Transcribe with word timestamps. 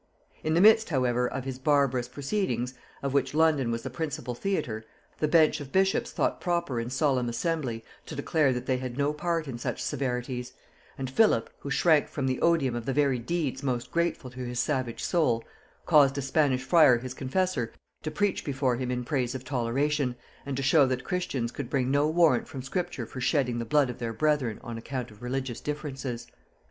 In 0.43 0.55
the 0.55 0.61
midst 0.61 0.89
however 0.89 1.27
of 1.27 1.43
his 1.45 1.59
barbarous 1.59 2.07
proceedings, 2.07 2.73
of 3.03 3.13
which 3.13 3.35
London 3.35 3.69
was 3.69 3.83
the 3.83 3.91
principal 3.91 4.33
theatre, 4.33 4.83
the 5.19 5.27
bench 5.27 5.59
of 5.59 5.71
bishops 5.71 6.09
thought 6.11 6.41
proper 6.41 6.79
in 6.79 6.89
solemn 6.89 7.29
assembly 7.29 7.85
to 8.07 8.15
declare 8.15 8.51
that 8.51 8.65
they 8.65 8.77
had 8.77 8.97
no 8.97 9.13
part 9.13 9.47
in 9.47 9.59
such 9.59 9.79
severities; 9.79 10.53
and 10.97 11.07
Philip, 11.07 11.51
who 11.59 11.69
shrank 11.69 12.07
from 12.07 12.25
the 12.25 12.41
odium 12.41 12.73
of 12.73 12.87
the 12.87 12.93
very 12.93 13.19
deeds 13.19 13.61
most 13.61 13.91
grateful 13.91 14.31
to 14.31 14.39
his 14.39 14.59
savage 14.59 15.03
soul, 15.03 15.43
caused 15.85 16.17
a 16.17 16.23
Spanish 16.23 16.63
friar 16.63 16.97
his 16.97 17.13
confessor 17.13 17.71
to 18.01 18.09
preach 18.09 18.43
before 18.43 18.77
him 18.77 18.89
in 18.89 19.03
praise 19.03 19.35
of 19.35 19.45
toleration, 19.45 20.15
and 20.47 20.57
to 20.57 20.63
show 20.63 20.87
that 20.87 21.03
Christians 21.03 21.51
could 21.51 21.69
bring 21.69 21.91
no 21.91 22.07
warrant 22.09 22.47
from 22.47 22.63
Scripture 22.63 23.05
for 23.05 23.21
shedding 23.21 23.59
the 23.59 23.65
blood 23.65 23.91
of 23.91 23.99
their 23.99 24.13
brethren 24.13 24.59
on 24.63 24.79
account 24.79 25.11
of 25.11 25.21
religious 25.21 25.61
differences. 25.61 26.25